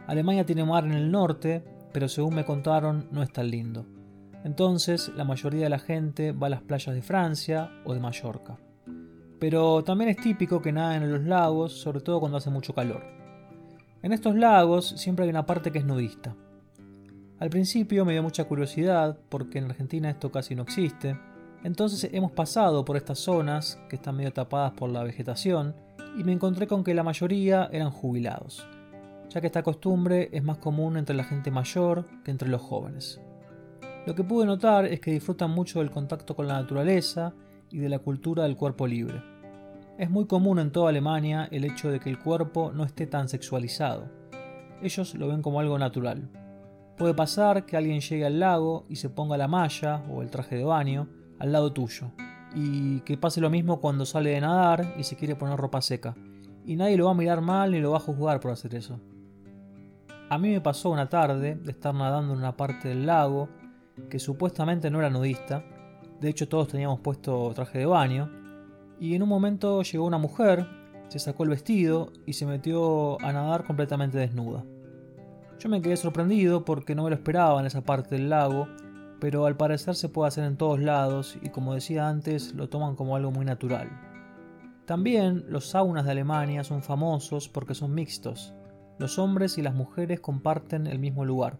Alemania 0.05 0.46
tiene 0.46 0.63
mar 0.63 0.86
en 0.86 0.93
el 0.93 1.12
norte, 1.12 1.63
pero 1.91 2.08
según 2.08 2.36
me 2.36 2.46
contaron 2.46 3.08
no 3.12 3.24
es 3.24 3.34
tan 3.34 3.50
lindo. 3.50 3.86
Entonces 4.43 5.12
la 5.15 5.24
mayoría 5.24 5.63
de 5.63 5.70
la 5.70 5.79
gente 5.79 6.32
va 6.32 6.48
a 6.48 6.51
las 6.51 6.62
playas 6.62 6.93
de 6.93 7.01
Francia 7.01 7.72
o 7.86 7.93
de 7.93 8.00
Mallorca. 8.00 8.58
Pero 9.39 9.84
también 9.84 10.12
es 10.12 10.17
típico 10.17 10.62
que 10.62 10.72
naden 10.72 11.03
en 11.03 11.12
los 11.12 11.24
lagos, 11.24 11.74
sobre 11.74 12.01
todo 12.01 12.20
cuando 12.20 12.38
hace 12.38 12.50
mucho 12.50 12.74
calor. 12.74 13.03
En 14.03 14.13
estos 14.13 14.36
lagos 14.36 14.89
siempre 14.98 15.24
hay 15.24 15.29
una 15.29 15.46
parte 15.46 15.72
que 15.72 15.79
es 15.79 15.86
nudista. 15.86 16.36
Al 17.39 17.50
principio 17.50 18.05
me 18.05 18.13
dio 18.13 18.22
mucha 18.22 18.46
curiosidad, 18.46 19.17
porque 19.29 19.58
en 19.58 19.65
Argentina 19.65 20.10
esto 20.10 20.32
casi 20.32 20.55
no 20.55 20.63
existe, 20.63 21.17
entonces 21.63 22.10
hemos 22.12 22.32
pasado 22.32 22.84
por 22.84 22.98
estas 22.98 23.20
zonas, 23.20 23.79
que 23.89 23.96
están 23.96 24.17
medio 24.17 24.34
tapadas 24.34 24.74
por 24.74 24.89
la 24.89 25.03
vegetación, 25.03 25.74
y 26.17 26.24
me 26.24 26.34
encontré 26.34 26.67
con 26.67 26.84
que 26.84 26.93
la 26.93 27.03
mayoría 27.03 27.70
eran 27.72 27.89
jubilados, 27.89 28.67
ya 29.29 29.39
que 29.39 29.48
esta 29.48 29.63
costumbre 29.63 30.29
es 30.34 30.43
más 30.43 30.58
común 30.58 30.98
entre 30.98 31.15
la 31.15 31.24
gente 31.24 31.51
mayor 31.51 32.05
que 32.24 32.32
entre 32.32 32.50
los 32.50 32.62
jóvenes. 32.62 33.22
Lo 34.05 34.13
que 34.13 34.25
pude 34.25 34.46
notar 34.46 34.86
es 34.86 35.00
que 35.00 35.12
disfrutan 35.12 35.51
mucho 35.51 35.79
del 35.79 35.89
contacto 35.89 36.36
con 36.36 36.48
la 36.48 36.55
naturaleza 36.55 37.34
y 37.72 37.79
de 37.79 37.88
la 37.88 38.00
cultura 38.00 38.43
del 38.43 38.58
cuerpo 38.58 38.86
libre. 38.86 39.24
Es 39.98 40.10
muy 40.10 40.25
común 40.25 40.60
en 40.60 40.72
toda 40.72 40.89
Alemania 40.89 41.48
el 41.50 41.63
hecho 41.63 41.89
de 41.89 42.01
que 42.01 42.10
el 42.10 42.20
cuerpo 42.20 42.74
no 42.74 42.84
esté 42.84 43.08
tan 43.08 43.29
sexualizado. 43.29 44.10
Ellos 44.82 45.15
lo 45.15 45.29
ven 45.29 45.41
como 45.41 45.62
algo 45.62 45.79
natural. 45.79 46.29
Puede 46.98 47.13
pasar 47.13 47.65
que 47.65 47.77
alguien 47.77 48.01
llegue 48.01 48.25
al 48.25 48.39
lago 48.39 48.86
y 48.89 48.98
se 48.98 49.10
ponga 49.10 49.38
la 49.38 49.48
malla 49.48 50.03
o 50.12 50.22
el 50.22 50.29
traje 50.29 50.58
de 50.58 50.65
baño 50.65 51.08
al 51.43 51.51
lado 51.51 51.73
tuyo, 51.73 52.07
y 52.55 53.01
que 53.01 53.17
pase 53.17 53.41
lo 53.41 53.50
mismo 53.50 53.81
cuando 53.81 54.05
sale 54.05 54.29
de 54.29 54.39
nadar 54.39 54.95
y 54.97 55.03
se 55.03 55.17
quiere 55.17 55.35
poner 55.35 55.59
ropa 55.59 55.81
seca, 55.81 56.15
y 56.65 56.77
nadie 56.77 56.95
lo 56.95 57.05
va 57.05 57.12
a 57.12 57.15
mirar 57.15 57.41
mal 57.41 57.71
ni 57.71 57.81
lo 57.81 57.91
va 57.91 57.97
a 57.97 58.00
juzgar 58.00 58.39
por 58.39 58.51
hacer 58.51 58.73
eso. 58.75 58.97
A 60.29 60.38
mí 60.38 60.51
me 60.51 60.62
pasó 60.62 60.89
una 60.89 61.09
tarde 61.09 61.55
de 61.55 61.71
estar 61.71 61.93
nadando 61.93 62.31
en 62.31 62.39
una 62.39 62.55
parte 62.55 62.88
del 62.88 63.05
lago 63.05 63.50
que 64.09 64.19
supuestamente 64.19 64.89
no 64.89 65.00
era 65.00 65.09
nudista, 65.09 65.65
de 66.21 66.29
hecho 66.29 66.47
todos 66.47 66.69
teníamos 66.69 67.01
puesto 67.01 67.51
traje 67.53 67.79
de 67.79 67.88
baño, 67.88 68.31
y 68.97 69.13
en 69.13 69.23
un 69.23 69.27
momento 69.29 69.81
llegó 69.81 70.05
una 70.05 70.17
mujer, 70.17 70.65
se 71.09 71.19
sacó 71.19 71.43
el 71.43 71.50
vestido 71.50 72.13
y 72.25 72.33
se 72.33 72.45
metió 72.45 73.21
a 73.21 73.33
nadar 73.33 73.65
completamente 73.65 74.17
desnuda. 74.17 74.63
Yo 75.59 75.67
me 75.67 75.81
quedé 75.81 75.97
sorprendido 75.97 76.63
porque 76.63 76.95
no 76.95 77.03
me 77.03 77.09
lo 77.09 77.17
esperaba 77.17 77.59
en 77.59 77.65
esa 77.65 77.81
parte 77.81 78.15
del 78.15 78.29
lago, 78.29 78.69
pero 79.24 79.46
al 79.46 79.56
parecer 79.56 79.96
se 79.96 80.10
puede 80.10 80.27
hacer 80.27 80.44
en 80.44 80.58
todos 80.58 80.82
lados 80.82 81.38
y 81.42 81.48
como 81.48 81.75
decía 81.75 82.10
antes 82.10 82.53
lo 82.56 82.68
toman 82.68 82.98
como 82.98 83.15
algo 83.15 83.32
muy 83.32 83.46
natural. 83.46 83.89
También 84.86 85.46
los 85.48 85.70
saunas 85.70 86.03
de 86.03 86.12
Alemania 86.12 86.65
son 86.65 86.84
famosos 86.84 87.48
porque 87.48 87.74
son 87.74 87.96
mixtos. 87.96 88.53
Los 89.00 89.18
hombres 89.20 89.58
y 89.58 89.62
las 89.62 89.75
mujeres 89.75 90.20
comparten 90.20 90.88
el 90.88 91.00
mismo 91.00 91.24
lugar. 91.24 91.58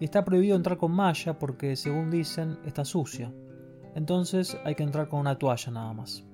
Y 0.00 0.06
está 0.06 0.24
prohibido 0.24 0.56
entrar 0.56 0.78
con 0.78 0.92
malla 0.92 1.38
porque, 1.38 1.76
según 1.76 2.10
dicen, 2.10 2.58
está 2.64 2.86
sucia. 2.86 3.30
Entonces 3.94 4.56
hay 4.64 4.74
que 4.74 4.82
entrar 4.84 5.10
con 5.10 5.20
una 5.20 5.36
toalla 5.36 5.70
nada 5.70 5.92
más. 5.92 6.24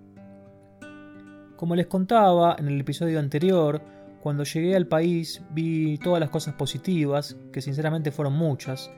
Como 1.56 1.74
les 1.74 1.88
contaba 1.88 2.54
en 2.60 2.68
el 2.68 2.80
episodio 2.80 3.18
anterior, 3.18 3.82
cuando 4.20 4.44
llegué 4.44 4.76
al 4.76 4.86
país 4.86 5.42
vi 5.50 5.98
todas 5.98 6.20
las 6.20 6.30
cosas 6.30 6.54
positivas, 6.54 7.36
que 7.52 7.60
sinceramente 7.60 8.12
fueron 8.12 8.34
muchas, 8.34 8.92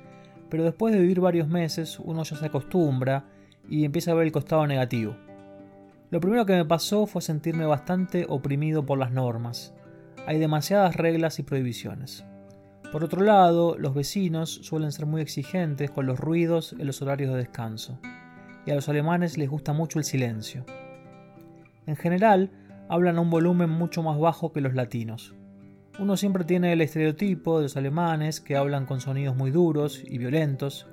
pero 0.50 0.65
después 0.65 0.95
de 0.95 1.00
vivir 1.00 1.21
varios 1.21 1.49
meses 1.49 1.99
uno 1.99 2.23
ya 2.23 2.37
se 2.37 2.47
acostumbra 2.47 3.25
y 3.69 3.85
empieza 3.85 4.12
a 4.12 4.15
ver 4.15 4.26
el 4.26 4.33
costado 4.33 4.67
negativo. 4.67 5.17
Lo 6.11 6.21
primero 6.21 6.47
que 6.47 6.55
me 6.55 6.65
pasó 6.65 7.07
fue 7.07 7.21
sentirme 7.21 7.67
bastante 7.67 8.26
oprimido 8.29 8.87
por 8.87 8.99
las 8.99 9.11
normas. 9.11 9.75
Hay 10.26 10.38
demasiadas 10.38 10.97
reglas 10.97 11.38
y 11.38 11.43
prohibiciones. 11.43 12.25
Por 12.93 13.03
otro 13.03 13.23
lado, 13.23 13.76
los 13.76 13.95
vecinos 13.95 14.50
suelen 14.62 14.93
ser 14.93 15.07
muy 15.07 15.21
exigentes 15.21 15.91
con 15.91 16.07
los 16.07 16.19
ruidos 16.21 16.75
en 16.79 16.87
los 16.87 17.03
horarios 17.03 17.33
de 17.33 17.38
descanso, 17.38 17.99
y 18.65 18.71
a 18.71 18.76
los 18.76 18.88
alemanes 18.88 19.37
les 19.37 19.50
gusta 19.50 19.73
mucho 19.73 19.99
el 19.99 20.05
silencio. 20.05 20.65
En 21.87 21.97
general, 21.97 22.50
hablan 22.88 23.19
a 23.19 23.21
un 23.21 23.31
volumen 23.31 23.71
mucho 23.71 24.03
más 24.03 24.19
bajo 24.19 24.53
que 24.53 24.61
los 24.61 24.75
latinos, 24.75 25.35
uno 25.99 26.17
siempre 26.17 26.45
tiene 26.45 26.73
el 26.73 26.81
estereotipo 26.81 27.59
de 27.59 27.65
los 27.65 27.76
alemanes 27.76 28.41
que 28.41 28.57
hablan 28.57 28.87
con 28.87 29.00
sonidos 29.00 29.37
muy 29.37 29.50
duros 29.50 30.03
y 30.05 30.19
violentos, 30.19 30.87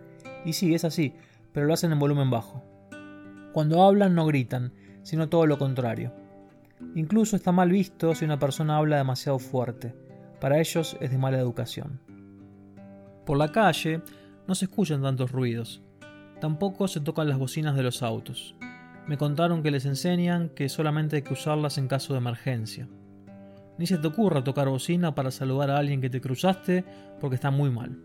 y 0.45 0.53
sí, 0.53 0.73
es 0.73 0.85
así, 0.85 1.13
pero 1.51 1.65
lo 1.65 1.73
hacen 1.73 1.91
en 1.91 1.99
volumen 1.99 2.29
bajo. 2.29 2.63
Cuando 3.51 3.83
hablan 3.83 4.15
no 4.15 4.25
gritan, 4.25 4.73
sino 5.03 5.29
todo 5.29 5.45
lo 5.45 5.57
contrario. 5.57 6.13
Incluso 6.95 7.35
está 7.35 7.51
mal 7.51 7.69
visto 7.69 8.15
si 8.15 8.25
una 8.25 8.39
persona 8.39 8.77
habla 8.77 8.97
demasiado 8.97 9.39
fuerte. 9.39 9.93
Para 10.39 10.59
ellos 10.59 10.97
es 10.99 11.11
de 11.11 11.17
mala 11.17 11.39
educación. 11.39 11.99
Por 13.25 13.37
la 13.37 13.51
calle 13.51 14.01
no 14.47 14.55
se 14.55 14.65
escuchan 14.65 15.01
tantos 15.01 15.31
ruidos. 15.31 15.81
Tampoco 16.41 16.87
se 16.87 16.99
tocan 16.99 17.29
las 17.29 17.37
bocinas 17.37 17.75
de 17.75 17.83
los 17.83 18.03
autos. 18.03 18.55
Me 19.07 19.17
contaron 19.17 19.63
que 19.63 19.71
les 19.71 19.85
enseñan 19.85 20.49
que 20.49 20.69
solamente 20.69 21.17
hay 21.17 21.21
que 21.21 21.33
usarlas 21.33 21.77
en 21.77 21.87
caso 21.87 22.13
de 22.13 22.19
emergencia. 22.19 22.87
Ni 23.77 23.87
se 23.87 23.97
te 23.97 24.07
ocurra 24.07 24.43
tocar 24.43 24.69
bocina 24.69 25.15
para 25.15 25.31
saludar 25.31 25.71
a 25.71 25.77
alguien 25.77 25.99
que 25.99 26.09
te 26.09 26.21
cruzaste 26.21 26.85
porque 27.19 27.35
está 27.35 27.49
muy 27.49 27.71
mal. 27.71 27.97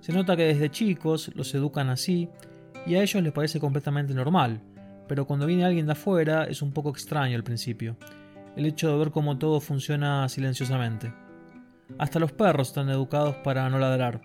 Se 0.00 0.12
nota 0.12 0.36
que 0.36 0.46
desde 0.46 0.70
chicos 0.70 1.30
los 1.34 1.54
educan 1.54 1.90
así 1.90 2.28
y 2.86 2.94
a 2.94 3.02
ellos 3.02 3.22
les 3.22 3.32
parece 3.32 3.60
completamente 3.60 4.14
normal, 4.14 4.60
pero 5.06 5.26
cuando 5.26 5.46
viene 5.46 5.64
alguien 5.64 5.86
de 5.86 5.92
afuera 5.92 6.44
es 6.44 6.62
un 6.62 6.72
poco 6.72 6.90
extraño 6.90 7.36
al 7.36 7.44
principio, 7.44 7.96
el 8.56 8.66
hecho 8.66 8.90
de 8.90 8.98
ver 8.98 9.10
cómo 9.10 9.38
todo 9.38 9.60
funciona 9.60 10.28
silenciosamente. 10.28 11.12
Hasta 11.98 12.18
los 12.18 12.32
perros 12.32 12.68
están 12.68 12.88
educados 12.88 13.36
para 13.36 13.68
no 13.68 13.78
ladrar. 13.78 14.22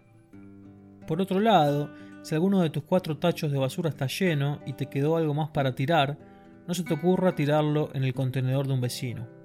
Por 1.06 1.22
otro 1.22 1.40
lado, 1.40 1.92
si 2.22 2.34
alguno 2.34 2.62
de 2.62 2.70
tus 2.70 2.84
cuatro 2.84 3.18
tachos 3.18 3.52
de 3.52 3.60
basura 3.60 3.90
está 3.90 4.08
lleno 4.08 4.62
y 4.66 4.74
te 4.74 4.88
quedó 4.88 5.18
algo 5.18 5.34
más 5.34 5.50
para 5.50 5.76
tirar, 5.76 6.18
no 6.66 6.74
se 6.74 6.84
te 6.84 6.94
ocurra 6.94 7.36
tirarlo 7.36 7.90
en 7.94 8.04
el 8.04 8.14
contenedor 8.14 8.68
de 8.68 8.74
un 8.74 8.82
vecino 8.82 9.37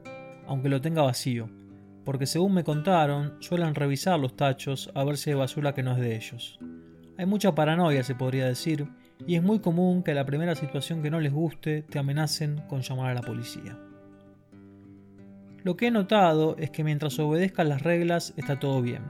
aunque 0.47 0.69
lo 0.69 0.81
tenga 0.81 1.03
vacío, 1.03 1.49
porque 2.05 2.27
según 2.27 2.55
me 2.55 2.65
contaron, 2.65 3.37
suelen 3.41 3.75
revisar 3.75 4.19
los 4.19 4.37
tachos 4.37 4.91
a 4.95 5.05
ver 5.05 5.17
si 5.17 5.31
hay 5.31 5.37
basura 5.37 5.75
que 5.75 5.83
no 5.83 5.93
es 5.93 5.99
de 5.99 6.17
ellos. 6.17 6.59
Hay 7.19 7.27
mucha 7.27 7.55
paranoia, 7.55 8.03
se 8.03 8.15
podría 8.15 8.47
decir, 8.47 8.89
y 9.27 9.37
es 9.37 9.43
muy 9.43 9.61
común 9.61 10.03
que 10.03 10.11
a 10.11 10.15
la 10.15 10.27
primera 10.27 10.55
situación 10.55 11.03
que 11.03 11.11
no 11.11 11.21
les 11.21 11.33
guste 11.33 11.83
te 11.83 11.99
amenacen 11.99 12.63
con 12.69 12.81
llamar 12.81 13.11
a 13.11 13.15
la 13.15 13.21
policía. 13.21 13.79
Lo 15.63 15.77
que 15.77 15.87
he 15.87 15.91
notado 15.93 16.57
es 16.59 16.71
que 16.71 16.83
mientras 16.83 17.19
obedezcan 17.21 17.69
las 17.69 17.83
reglas 17.83 18.35
está 18.37 18.59
todo 18.59 18.83
bien. 18.83 19.03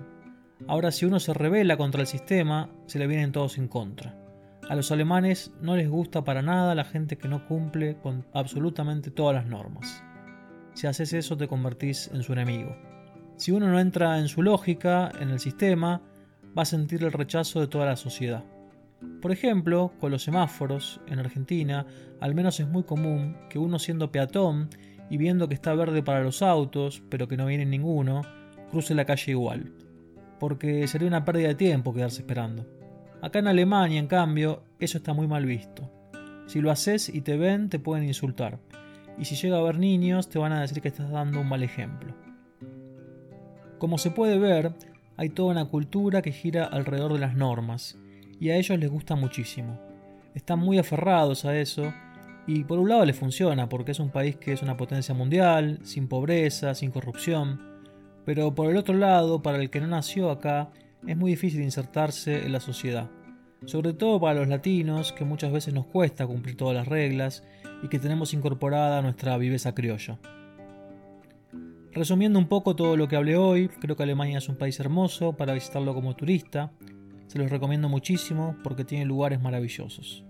Ahora 0.69 0.91
si 0.91 1.07
uno 1.07 1.19
se 1.19 1.33
revela 1.33 1.77
contra 1.77 2.03
el 2.03 2.07
sistema, 2.07 2.69
se 2.87 2.99
le 2.99 3.07
vienen 3.07 3.33
todos 3.33 3.57
en 3.57 3.69
contra. 3.69 4.15
A 4.69 4.77
los 4.77 4.93
alemanes 4.93 5.53
no 5.61 5.77
les 5.77 5.89
gusta 5.89 6.25
para 6.25 6.43
nada 6.43 6.75
la 6.75 6.85
gente 6.85 7.17
que 7.17 7.29
no 7.29 7.47
cumple 7.47 7.97
con 7.97 8.27
absolutamente 8.33 9.11
todas 9.11 9.35
las 9.35 9.47
normas. 9.47 10.05
Si 10.75 10.87
haces 10.87 11.13
eso 11.13 11.37
te 11.37 11.49
convertís 11.49 12.11
en 12.13 12.23
su 12.23 12.33
enemigo. 12.33 12.77
Si 13.37 13.53
uno 13.53 13.69
no 13.69 13.79
entra 13.79 14.19
en 14.19 14.29
su 14.29 14.43
lógica, 14.43 15.11
en 15.21 15.31
el 15.31 15.39
sistema, 15.39 16.01
va 16.57 16.63
a 16.63 16.67
sentir 16.67 17.03
el 17.03 17.13
rechazo 17.13 17.61
de 17.61 17.67
toda 17.67 17.87
la 17.87 17.97
sociedad. 17.97 18.45
Por 19.21 19.33
ejemplo, 19.33 19.93
con 20.01 20.11
los 20.11 20.23
semáforos, 20.23 21.01
en 21.09 21.19
Argentina, 21.19 21.87
al 22.21 22.35
menos 22.35 22.61
es 22.61 22.69
muy 22.69 22.85
común 22.85 23.37
que 23.51 23.59
uno 23.59 23.79
siendo 23.79 24.13
peatón 24.13 24.71
y 25.11 25.17
viendo 25.17 25.49
que 25.49 25.55
está 25.55 25.75
verde 25.75 26.03
para 26.03 26.23
los 26.23 26.41
autos, 26.41 27.03
pero 27.09 27.29
que 27.29 27.37
no 27.37 27.47
viene 27.47 27.67
ninguno, 27.67 28.23
cruce 28.71 28.95
la 28.95 29.05
calle 29.05 29.33
igual. 29.33 29.73
Porque 30.39 30.87
sería 30.87 31.09
una 31.09 31.25
pérdida 31.25 31.49
de 31.49 31.55
tiempo 31.55 31.93
quedarse 31.93 32.23
esperando. 32.23 32.67
Acá 33.21 33.41
en 33.41 33.49
Alemania, 33.49 33.99
en 33.99 34.07
cambio, 34.07 34.63
eso 34.81 34.99
está 34.99 35.13
muy 35.13 35.27
mal 35.27 35.45
visto. 35.45 35.91
Si 36.47 36.61
lo 36.61 36.71
haces 36.71 37.09
y 37.09 37.21
te 37.21 37.37
ven, 37.37 37.69
te 37.69 37.79
pueden 37.79 38.05
insultar 38.05 38.59
y 39.19 39.25
si 39.25 39.35
llega 39.37 39.59
a 39.59 39.63
ver 39.63 39.79
niños 39.79 40.29
te 40.29 40.39
van 40.39 40.53
a 40.53 40.61
decir 40.61 40.81
que 40.81 40.89
estás 40.89 41.11
dando 41.11 41.41
un 41.41 41.49
mal 41.49 41.63
ejemplo. 41.63 42.15
Como 43.79 43.99
se 43.99 44.11
puede 44.11 44.39
ver, 44.39 44.73
hay 45.17 45.31
toda 45.31 45.53
una 45.53 45.67
cultura 45.67 46.23
que 46.23 46.33
gira 46.33 46.65
alrededor 46.65 47.13
de 47.13 47.19
las 47.19 47.35
normas, 47.35 47.99
y 48.41 48.51
a 48.51 48.57
ellos 48.57 48.79
les 48.79 48.91
gusta 48.91 49.15
muchísimo. 49.15 49.79
Están 50.35 50.59
muy 50.59 50.79
aferrados 50.79 51.45
a 51.45 51.57
eso, 51.57 51.93
y 52.47 52.65
por 52.65 52.79
un 52.79 52.89
lado 52.89 53.05
les 53.05 53.17
funciona, 53.17 53.69
porque 53.69 53.93
es 53.93 54.01
un 54.01 54.11
país 54.11 54.37
que 54.37 54.53
es 54.53 54.63
una 54.63 54.77
potencia 54.77 55.15
mundial, 55.15 55.79
sin 55.83 56.09
pobreza, 56.09 56.75
sin 56.75 56.91
corrupción, 56.91 57.61
pero 58.25 58.55
por 58.55 58.71
el 58.71 58.77
otro 58.77 58.95
lado, 58.95 59.43
para 59.43 59.59
el 59.59 59.71
que 59.71 59.81
no 59.81 59.87
nació 59.87 60.31
acá, 60.31 60.71
es 61.07 61.17
muy 61.17 61.33
difícil 61.33 61.63
insertarse 61.63 62.45
en 62.45 62.53
la 62.53 62.61
sociedad 62.61 63.11
sobre 63.67 63.93
todo 63.93 64.21
para 64.21 64.41
los 64.41 64.49
latinos, 64.49 65.13
que 65.13 65.25
muchas 65.25 65.53
veces 65.53 65.75
nos 65.75 65.87
cuesta 65.87 66.27
cumplir 66.27 66.57
todas 66.57 66.75
las 66.75 66.89
reglas 66.89 67.45
y 67.83 67.89
que 67.89 67.99
tenemos 67.99 68.35
incorporada 68.35 69.03
nuestra 69.03 69.37
viveza 69.37 69.75
criolla. 69.75 70.19
Resumiendo 71.93 72.39
un 72.39 72.49
poco 72.49 72.75
todo 72.75 72.97
lo 72.97 73.07
que 73.07 73.17
hablé 73.17 73.37
hoy, 73.37 73.69
creo 73.69 73.97
que 73.97 74.03
Alemania 74.03 74.39
es 74.39 74.49
un 74.49 74.57
país 74.57 74.81
hermoso 74.81 75.35
para 75.35 75.53
visitarlo 75.53 75.95
como 75.95 76.17
turista, 76.17 76.73
se 77.27 77.39
los 77.39 77.51
recomiendo 77.51 77.89
muchísimo 77.89 78.57
porque 78.63 78.85
tiene 78.85 79.05
lugares 79.05 79.41
maravillosos. 79.41 80.25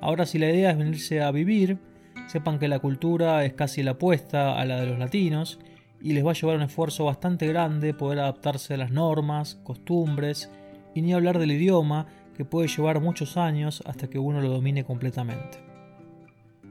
Ahora 0.00 0.26
si 0.26 0.38
la 0.38 0.50
idea 0.50 0.70
es 0.70 0.78
venirse 0.78 1.22
a 1.22 1.30
vivir, 1.30 1.78
sepan 2.26 2.58
que 2.58 2.68
la 2.68 2.78
cultura 2.78 3.44
es 3.44 3.54
casi 3.54 3.82
la 3.82 3.92
opuesta 3.92 4.58
a 4.60 4.64
la 4.64 4.80
de 4.80 4.86
los 4.86 4.98
latinos 4.98 5.58
y 6.00 6.12
les 6.12 6.24
va 6.24 6.32
a 6.32 6.34
llevar 6.34 6.56
un 6.56 6.62
esfuerzo 6.62 7.04
bastante 7.04 7.46
grande 7.46 7.94
poder 7.94 8.18
adaptarse 8.18 8.74
a 8.74 8.76
las 8.76 8.90
normas, 8.90 9.56
costumbres 9.64 10.50
y 10.94 11.02
ni 11.02 11.14
hablar 11.14 11.38
del 11.38 11.52
idioma 11.52 12.06
que 12.36 12.44
puede 12.44 12.68
llevar 12.68 13.00
muchos 13.00 13.36
años 13.36 13.82
hasta 13.86 14.08
que 14.08 14.18
uno 14.18 14.40
lo 14.40 14.48
domine 14.48 14.84
completamente. 14.84 15.58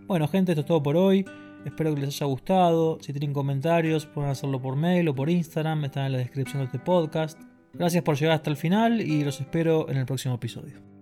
Bueno 0.05 0.27
gente, 0.27 0.51
esto 0.51 0.61
es 0.61 0.67
todo 0.67 0.83
por 0.83 0.97
hoy. 0.97 1.25
Espero 1.65 1.95
que 1.95 2.01
les 2.01 2.09
haya 2.09 2.25
gustado. 2.25 2.97
Si 3.01 3.13
tienen 3.13 3.33
comentarios, 3.33 4.05
pueden 4.05 4.31
hacerlo 4.31 4.61
por 4.61 4.75
mail 4.75 5.07
o 5.07 5.15
por 5.15 5.29
Instagram. 5.29 5.85
Están 5.85 6.07
en 6.07 6.11
la 6.13 6.17
descripción 6.17 6.59
de 6.59 6.65
este 6.65 6.79
podcast. 6.79 7.39
Gracias 7.73 8.03
por 8.03 8.17
llegar 8.17 8.35
hasta 8.35 8.49
el 8.49 8.57
final 8.57 9.01
y 9.01 9.23
los 9.23 9.39
espero 9.39 9.89
en 9.89 9.97
el 9.97 10.05
próximo 10.05 10.35
episodio. 10.35 10.92